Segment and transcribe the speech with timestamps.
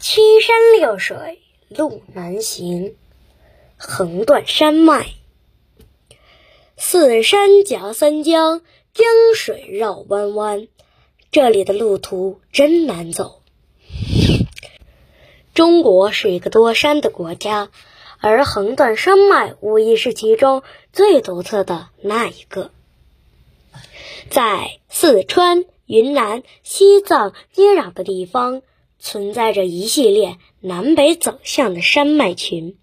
[0.00, 2.96] 七山六水路难行，
[3.76, 5.08] 横断山脉。
[6.78, 8.62] 四山夹三江，
[8.94, 10.68] 江水绕弯弯。
[11.30, 13.42] 这里的路途真难走。
[15.52, 17.68] 中国是一个多山的国家，
[18.20, 20.62] 而横断山脉无疑是其中
[20.94, 22.70] 最独特的那一个。
[24.30, 28.62] 在四川、云南、西藏接壤的地方。
[29.00, 32.76] 存在着一系列南北走向的山脉群，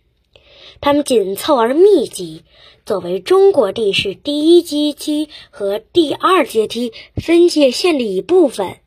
[0.82, 2.44] 它们紧凑而密集，
[2.86, 8.78] 作为中国地势第一阶梯和第二阶梯分界线的一部分，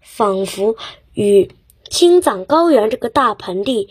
[0.00, 0.76] 仿佛
[1.14, 1.50] 与
[1.88, 3.88] 青藏高原这个大盆地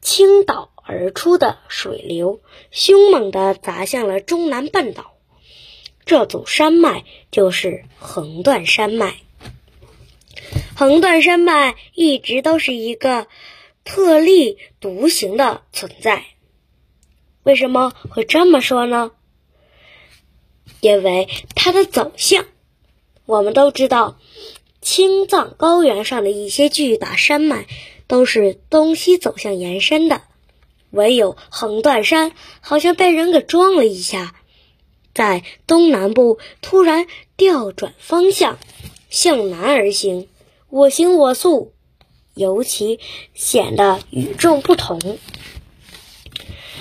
[0.00, 2.40] 倾倒而出的水流，
[2.70, 5.12] 凶猛地砸向了中南半岛。
[6.06, 9.16] 这组山脉就是横断山脉。
[10.76, 13.28] 横断山脉一直都是一个
[13.84, 16.24] 特立独行的存在。
[17.42, 19.12] 为什么会这么说呢？
[20.80, 22.46] 因为它的走向，
[23.26, 24.18] 我们都知道，
[24.80, 27.66] 青藏高原上的一些巨大山脉
[28.06, 30.22] 都是东西走向延伸的，
[30.90, 34.34] 唯有横断山好像被人给撞了一下，
[35.14, 38.58] 在东南部突然调转方向，
[39.08, 40.28] 向南而行。
[40.74, 41.72] 我行我素，
[42.34, 42.98] 尤其
[43.32, 45.20] 显得与众不同。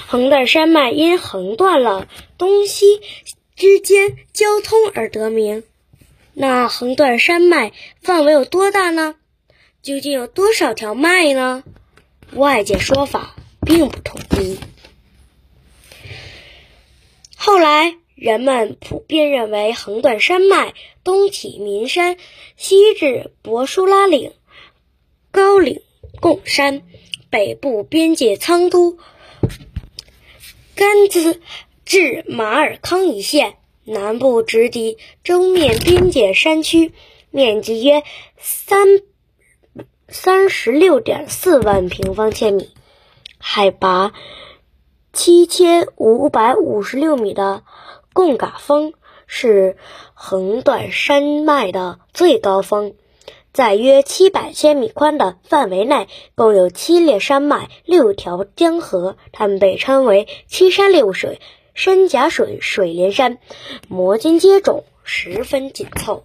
[0.07, 2.07] 横断山脉因横断了
[2.39, 3.01] 东西
[3.55, 5.61] 之间交通而得名。
[6.33, 7.71] 那横断山脉
[8.01, 9.13] 范围有多大呢？
[9.83, 11.63] 究竟有多少条脉呢？
[12.33, 14.57] 外界说法并不统一。
[17.35, 17.97] 后来。
[18.15, 22.17] 人们普遍认为，横断山脉东起岷山，
[22.55, 24.33] 西至博舒拉岭、
[25.31, 25.81] 高岭
[26.21, 26.83] 贡山，
[27.31, 28.99] 北部边界仓都、
[30.75, 31.39] 甘孜
[31.85, 36.93] 至马尔康一线，南部直抵中缅边界山区，
[37.31, 38.03] 面积约
[38.37, 39.01] 三
[40.07, 42.69] 三十六点四万平方千米，
[43.39, 44.13] 海拔
[45.11, 47.63] 七千五百五十六米的。
[48.13, 48.93] 贡嘎峰
[49.27, 49.75] 是
[50.13, 52.93] 横断山脉的最高峰，
[53.51, 61.41] 在约七百千米宽的范围内，共有七列山脉、六条江河，它们被称为“七山六水”，
[61.73, 63.39] 山夹水，水连山，
[63.87, 66.23] 摩肩接踵，十分紧凑。